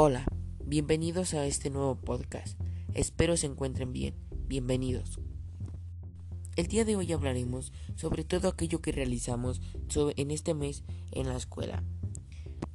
Hola, 0.00 0.24
bienvenidos 0.64 1.34
a 1.34 1.44
este 1.44 1.70
nuevo 1.70 1.96
podcast. 1.96 2.56
Espero 2.94 3.36
se 3.36 3.46
encuentren 3.46 3.92
bien. 3.92 4.14
Bienvenidos. 4.46 5.18
El 6.54 6.68
día 6.68 6.84
de 6.84 6.94
hoy 6.94 7.12
hablaremos 7.12 7.72
sobre 7.96 8.22
todo 8.22 8.46
aquello 8.46 8.80
que 8.80 8.92
realizamos 8.92 9.60
en 10.14 10.30
este 10.30 10.54
mes 10.54 10.84
en 11.10 11.26
la 11.26 11.36
escuela. 11.36 11.82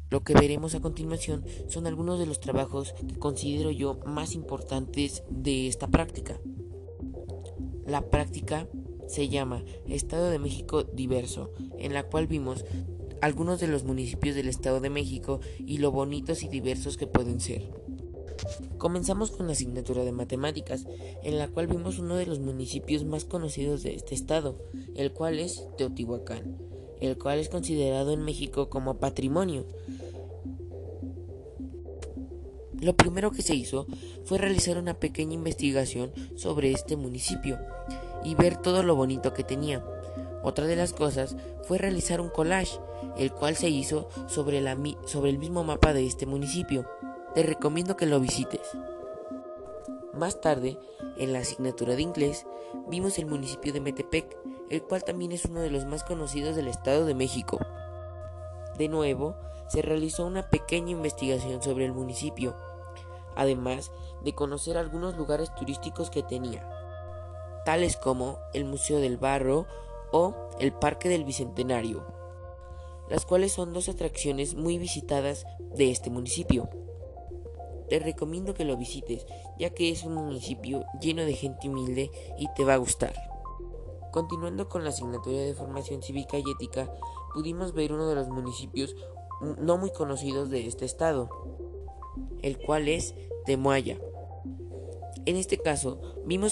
Lo 0.10 0.26
que 0.26 0.34
veremos 0.34 0.76
a 0.76 0.82
continuación 0.82 1.46
son 1.70 1.88
algunos 1.88 2.20
de 2.20 2.26
los 2.26 2.42
trabajos 2.42 2.92
que 3.08 3.18
considero 3.18 3.72
yo 3.72 4.02
más 4.06 4.36
importantes 4.36 5.24
de 5.30 5.70
esta 5.70 5.88
práctica. 5.88 6.42
La 7.86 8.10
práctica 8.10 8.68
se 9.08 9.30
llama 9.30 9.64
Estado 9.88 10.30
de 10.30 10.40
México 10.40 10.84
Diverso, 10.84 11.54
en 11.78 11.94
la 11.94 12.04
cual 12.04 12.28
vimos 12.28 12.66
algunos 13.24 13.62
de 13.62 13.68
los 13.68 13.86
municipios 13.86 14.36
del 14.36 14.50
Estado 14.50 14.82
de 14.82 14.90
México 14.90 15.40
y 15.58 15.78
lo 15.78 15.92
bonitos 15.92 16.44
y 16.44 16.50
diversos 16.50 16.98
que 16.98 17.08
pueden 17.08 17.40
ser. 17.40 17.64
Comenzamos 18.78 19.32
con 19.32 19.48
la 19.48 19.54
asignatura 19.54 20.04
de 20.04 20.12
matemáticas, 20.12 20.86
en 21.24 21.40
la 21.40 21.48
cual 21.48 21.68
vimos 21.68 22.00
uno 22.00 22.18
de 22.18 22.26
los 22.26 22.40
municipios 22.40 23.06
más 23.06 23.24
conocidos 23.24 23.82
de 23.82 23.96
este 23.96 24.14
estado, 24.14 24.60
el 24.96 25.14
cual 25.14 25.40
es 25.40 25.66
Teotihuacán, 25.78 26.58
el 27.00 27.18
cual 27.18 27.40
es 27.40 27.48
considerado 27.48 28.12
en 28.12 28.24
México 28.24 28.70
como 28.70 29.00
patrimonio. 29.00 29.66
Lo 32.82 32.98
primero 32.98 33.32
que 33.32 33.42
se 33.42 33.56
hizo 33.56 33.88
fue 34.26 34.38
realizar 34.38 34.78
una 34.78 34.96
pequeña 34.96 35.36
investigación 35.36 36.12
sobre 36.36 36.74
este 36.74 36.98
municipio 36.98 37.58
y 38.26 38.36
ver 38.36 38.58
todo 38.58 38.84
lo 38.84 38.98
bonito 38.98 39.34
que 39.34 39.46
tenía. 39.46 39.82
Otra 40.44 40.68
de 40.68 40.76
las 40.76 40.92
cosas 40.92 41.38
fue 41.64 41.78
realizar 41.78 42.20
un 42.20 42.30
collage, 42.30 42.78
el 43.18 43.32
cual 43.32 43.56
se 43.56 43.70
hizo 43.70 44.10
sobre, 44.28 44.58
el 44.58 45.38
mismo 45.40 45.64
mapa 45.64 45.94
de 45.94 46.06
este 46.06 46.26
municipio. 46.26 46.86
Te 47.34 47.44
recomiendo 47.44 47.96
que 47.96 48.06
lo 48.06 48.20
visites. 48.20 48.70
Más 50.14 50.42
tarde, 50.42 50.78
en 51.18 51.32
la 51.32 51.40
asignatura 51.40 51.96
de 51.96 52.02
inglés, 52.02 52.46
vimos 52.90 53.18
el 53.18 53.26
municipio 53.26 53.72
de 53.72 53.80
Metepec, 53.80 54.38
el 54.70 54.84
cual 54.84 55.04
también 55.06 55.32
es 55.32 55.46
uno 55.46 55.62
de 55.62 55.70
los 55.70 55.86
más 55.86 56.04
conocidos 56.04 56.58
del 56.58 56.68
Estado 56.68 57.06
de 57.06 57.16
México. 57.16 57.60
De 58.78 58.90
nuevo, 58.90 59.36
se 59.70 59.82
realizó 59.82 60.26
una 60.26 60.50
pequeña 60.50 60.92
investigación 60.92 61.64
sobre 61.64 61.86
el 61.86 61.94
municipio, 61.94 62.56
además 63.36 63.92
de 64.24 64.36
conocer 64.36 64.78
algunos 64.78 65.16
lugares 65.16 65.56
turísticos 65.56 66.10
que 66.10 66.22
tenía, 66.22 66.68
tales 67.66 67.96
como 67.98 68.40
el 68.54 68.66
Museo 68.66 69.00
del 69.00 69.18
Barro 69.18 69.66
o 70.14 70.36
el 70.60 70.72
Parque 70.72 71.10
del 71.10 71.26
Bicentenario, 71.26 72.06
las 73.10 73.26
cuales 73.26 73.52
son 73.52 73.74
dos 73.74 73.90
atracciones 73.90 74.56
muy 74.56 74.78
visitadas 74.78 75.46
de 75.76 75.92
este 75.92 76.10
municipio. 76.10 76.70
Te 77.90 78.00
recomiendo 78.00 78.54
que 78.54 78.64
lo 78.64 78.78
visites, 78.78 79.26
ya 79.60 79.72
que 79.72 79.90
es 79.90 80.04
un 80.04 80.14
municipio 80.14 80.86
lleno 81.02 81.24
de 81.24 81.34
gente 81.34 81.68
humilde 81.68 82.12
y 82.38 82.48
te 82.56 82.64
va 82.64 82.76
a 82.76 82.78
gustar. 82.78 83.14
Continuando 84.12 84.70
con 84.70 84.84
la 84.84 84.92
asignatura 84.92 85.40
de 85.40 85.56
formación 85.56 86.04
cívica 86.04 86.38
y 86.38 86.44
ética, 86.50 86.94
pudimos 87.34 87.74
ver 87.74 87.92
uno 87.92 88.08
de 88.08 88.16
los 88.16 88.30
municipios 88.30 88.96
no 89.42 89.78
muy 89.78 89.92
conocidos 89.92 90.50
de 90.52 90.68
este 90.68 90.86
estado, 90.86 91.30
el 92.44 92.60
cual 92.60 92.88
es 92.88 93.16
Temuaya. 93.46 93.98
En 95.26 95.36
este 95.38 95.58
caso, 95.58 96.00
vimos 96.26 96.52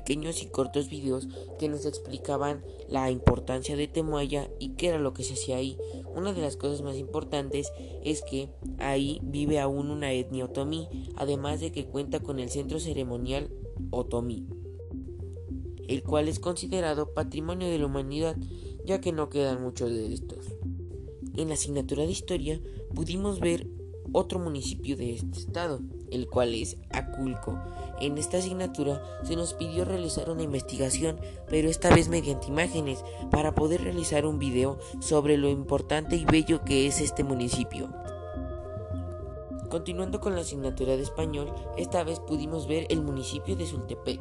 pequeños 0.00 0.42
y 0.42 0.46
cortos 0.46 0.88
videos 0.88 1.28
que 1.58 1.68
nos 1.68 1.84
explicaban 1.84 2.64
la 2.88 3.10
importancia 3.10 3.76
de 3.76 3.86
Temuaya 3.86 4.50
y 4.58 4.70
qué 4.70 4.88
era 4.88 4.98
lo 4.98 5.12
que 5.12 5.22
se 5.22 5.34
hacía 5.34 5.56
ahí. 5.56 5.76
Una 6.14 6.32
de 6.32 6.40
las 6.40 6.56
cosas 6.56 6.82
más 6.82 6.96
importantes 6.96 7.70
es 8.02 8.22
que 8.22 8.48
ahí 8.78 9.20
vive 9.22 9.60
aún 9.60 9.90
una 9.90 10.12
etnia 10.12 10.46
otomí, 10.46 10.88
además 11.16 11.60
de 11.60 11.70
que 11.70 11.86
cuenta 11.86 12.20
con 12.20 12.38
el 12.38 12.50
centro 12.50 12.80
ceremonial 12.80 13.50
otomí, 13.90 14.46
el 15.86 16.02
cual 16.02 16.28
es 16.28 16.40
considerado 16.40 17.12
patrimonio 17.12 17.68
de 17.68 17.78
la 17.78 17.86
humanidad, 17.86 18.36
ya 18.86 19.00
que 19.00 19.12
no 19.12 19.28
quedan 19.28 19.62
muchos 19.62 19.90
de 19.90 20.12
estos. 20.12 20.46
En 21.36 21.48
la 21.48 21.54
asignatura 21.54 22.04
de 22.04 22.10
historia 22.10 22.60
pudimos 22.94 23.38
ver 23.38 23.68
otro 24.12 24.38
municipio 24.38 24.96
de 24.96 25.14
este 25.14 25.38
estado, 25.38 25.80
el 26.12 26.28
cual 26.28 26.54
es 26.54 26.76
Aculco. 26.90 27.58
En 28.00 28.18
esta 28.18 28.38
asignatura 28.38 29.02
se 29.22 29.36
nos 29.36 29.54
pidió 29.54 29.84
realizar 29.84 30.30
una 30.30 30.42
investigación, 30.42 31.20
pero 31.48 31.68
esta 31.68 31.94
vez 31.94 32.08
mediante 32.08 32.48
imágenes, 32.48 33.04
para 33.30 33.54
poder 33.54 33.82
realizar 33.82 34.26
un 34.26 34.38
video 34.38 34.78
sobre 35.00 35.36
lo 35.36 35.48
importante 35.48 36.16
y 36.16 36.24
bello 36.24 36.64
que 36.64 36.86
es 36.86 37.00
este 37.00 37.24
municipio. 37.24 37.90
Continuando 39.68 40.20
con 40.20 40.34
la 40.34 40.40
asignatura 40.40 40.96
de 40.96 41.02
español, 41.02 41.54
esta 41.76 42.02
vez 42.02 42.18
pudimos 42.18 42.66
ver 42.66 42.86
el 42.88 43.02
municipio 43.02 43.54
de 43.54 43.66
Sultepec. 43.66 44.20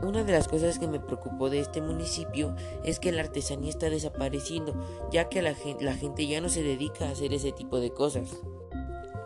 Una 0.00 0.22
de 0.22 0.32
las 0.32 0.46
cosas 0.46 0.78
que 0.78 0.86
me 0.86 1.00
preocupó 1.00 1.50
de 1.50 1.58
este 1.58 1.82
municipio 1.82 2.54
es 2.84 3.00
que 3.00 3.12
la 3.12 3.22
artesanía 3.22 3.68
está 3.68 3.90
desapareciendo, 3.90 4.74
ya 5.10 5.28
que 5.28 5.42
la 5.42 5.54
la 5.80 5.94
gente 5.94 6.26
ya 6.26 6.40
no 6.40 6.48
se 6.48 6.62
dedica 6.62 7.06
a 7.06 7.10
hacer 7.10 7.34
ese 7.34 7.52
tipo 7.52 7.80
de 7.80 7.90
cosas. 7.90 8.40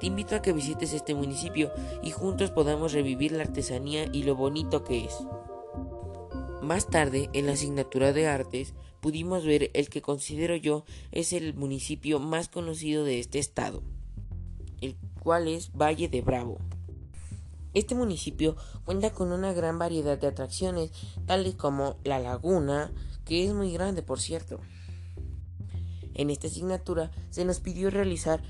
Te 0.02 0.08
invito 0.08 0.34
a 0.34 0.42
que 0.42 0.52
visites 0.52 0.94
este 0.94 1.14
municipio 1.14 1.70
y 2.02 2.10
juntos 2.10 2.50
podamos 2.50 2.92
revivir 2.92 3.30
la 3.30 3.44
artesanía 3.44 4.06
y 4.12 4.24
lo 4.24 4.34
bonito 4.34 4.82
que 4.82 5.04
es. 5.04 5.14
Más 6.60 6.88
tarde, 6.88 7.30
en 7.34 7.46
la 7.46 7.52
asignatura 7.52 8.12
de 8.12 8.26
artes, 8.26 8.74
pudimos 9.00 9.44
ver 9.44 9.70
el 9.74 9.90
que 9.90 10.02
considero 10.02 10.56
yo 10.56 10.84
es 11.12 11.32
el 11.32 11.54
municipio 11.54 12.18
más 12.18 12.48
conocido 12.48 13.04
de 13.04 13.20
este 13.20 13.38
estado, 13.38 13.84
el 14.80 14.96
cual 15.22 15.46
es 15.46 15.70
Valle 15.70 16.08
de 16.08 16.20
Bravo. 16.20 16.58
Este 17.72 17.94
municipio 17.94 18.56
cuenta 18.84 19.10
con 19.10 19.30
una 19.30 19.52
gran 19.52 19.78
variedad 19.78 20.18
de 20.18 20.26
atracciones, 20.26 20.90
tales 21.26 21.54
como 21.54 21.94
la 22.02 22.18
laguna, 22.18 22.90
que 23.24 23.44
es 23.44 23.54
muy 23.54 23.72
grande 23.72 24.02
por 24.02 24.18
cierto. 24.18 24.58
En 26.14 26.28
esta 26.28 26.48
asignatura 26.48 27.12
se 27.30 27.44
nos 27.44 27.60
pidió 27.60 27.88
realizar 27.88 28.42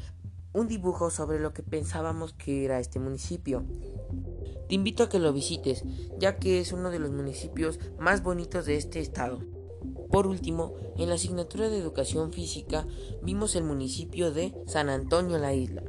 un 0.52 0.68
dibujo 0.68 1.10
sobre 1.10 1.40
lo 1.40 1.52
que 1.52 1.62
pensábamos 1.62 2.32
que 2.32 2.64
era 2.64 2.80
este 2.80 2.98
municipio. 2.98 3.64
Te 4.68 4.74
invito 4.74 5.02
a 5.02 5.08
que 5.08 5.18
lo 5.18 5.32
visites, 5.32 5.84
ya 6.18 6.36
que 6.36 6.60
es 6.60 6.72
uno 6.72 6.90
de 6.90 6.98
los 6.98 7.10
municipios 7.10 7.78
más 7.98 8.22
bonitos 8.22 8.66
de 8.66 8.76
este 8.76 9.00
estado. 9.00 9.40
Por 10.10 10.26
último, 10.26 10.74
en 10.98 11.08
la 11.08 11.14
asignatura 11.14 11.70
de 11.70 11.78
educación 11.78 12.32
física 12.32 12.86
vimos 13.22 13.56
el 13.56 13.64
municipio 13.64 14.30
de 14.30 14.54
San 14.66 14.90
Antonio 14.90 15.38
la 15.38 15.54
Isla. 15.54 15.82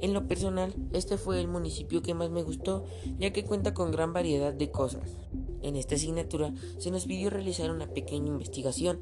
En 0.00 0.14
lo 0.14 0.26
personal, 0.26 0.74
este 0.92 1.16
fue 1.16 1.40
el 1.40 1.46
municipio 1.46 2.02
que 2.02 2.12
más 2.12 2.28
me 2.28 2.42
gustó, 2.42 2.84
ya 3.20 3.32
que 3.32 3.44
cuenta 3.44 3.72
con 3.72 3.92
gran 3.92 4.12
variedad 4.12 4.52
de 4.52 4.72
cosas. 4.72 5.16
En 5.62 5.76
esta 5.76 5.94
asignatura 5.94 6.52
se 6.78 6.90
nos 6.90 7.06
pidió 7.06 7.30
realizar 7.30 7.70
una 7.70 7.86
pequeña 7.86 8.26
investigación 8.26 9.00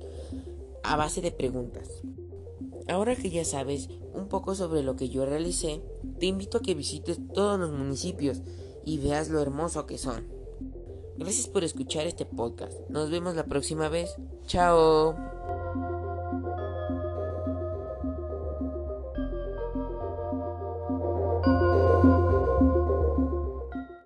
a 0.82 0.96
base 0.96 1.22
de 1.22 1.32
preguntas. 1.32 2.02
Ahora 2.90 3.14
que 3.14 3.30
ya 3.30 3.44
sabes 3.44 3.88
un 4.14 4.26
poco 4.26 4.56
sobre 4.56 4.82
lo 4.82 4.96
que 4.96 5.08
yo 5.08 5.24
realicé, 5.24 5.80
te 6.18 6.26
invito 6.26 6.58
a 6.58 6.62
que 6.62 6.74
visites 6.74 7.20
todos 7.32 7.58
los 7.58 7.70
municipios 7.70 8.42
y 8.84 8.98
veas 8.98 9.28
lo 9.28 9.40
hermoso 9.40 9.86
que 9.86 9.96
son. 9.96 10.26
Gracias 11.16 11.46
por 11.46 11.62
escuchar 11.62 12.08
este 12.08 12.26
podcast. 12.26 12.72
Nos 12.88 13.10
vemos 13.10 13.36
la 13.36 13.44
próxima 13.44 13.88
vez. 13.88 14.16
Chao. 14.46 15.39